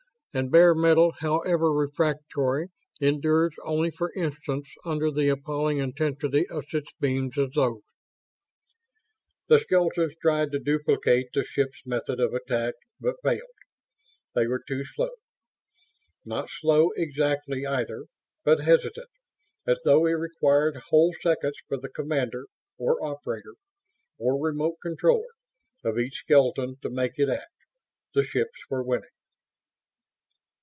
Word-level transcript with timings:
And 0.33 0.49
bare 0.49 0.73
metal, 0.73 1.11
however 1.19 1.73
refractory, 1.73 2.69
endures 3.01 3.53
only 3.65 3.91
for 3.91 4.13
instants 4.13 4.69
under 4.85 5.11
the 5.11 5.27
appalling 5.27 5.79
intensity 5.79 6.47
of 6.47 6.63
such 6.71 6.85
beams 7.01 7.37
as 7.37 7.49
those. 7.53 7.81
The 9.49 9.59
skeletons 9.59 10.13
tried 10.21 10.53
to 10.53 10.59
duplicate 10.59 11.31
the 11.33 11.43
ships' 11.43 11.81
method 11.85 12.21
of 12.21 12.33
attack, 12.33 12.75
but 13.01 13.17
failed. 13.21 13.41
They 14.33 14.47
were 14.47 14.63
too 14.65 14.85
slow. 14.85 15.09
Not 16.23 16.49
slow, 16.49 16.91
exactly, 16.95 17.65
either, 17.65 18.05
but 18.45 18.61
hesitant; 18.61 19.09
as 19.67 19.81
though 19.83 20.05
it 20.07 20.13
required 20.13 20.77
whole 20.91 21.13
seconds 21.21 21.57
for 21.67 21.75
the 21.75 21.89
commander 21.89 22.45
or 22.77 23.03
operator? 23.03 23.55
Or 24.17 24.41
remote 24.41 24.77
controller? 24.81 25.33
of 25.83 25.99
each 25.99 26.19
skeleton 26.19 26.77
to 26.83 26.89
make 26.89 27.19
it 27.19 27.27
act. 27.27 27.51
The 28.13 28.23
ships 28.23 28.61
were 28.69 28.81
winning. 28.81 29.09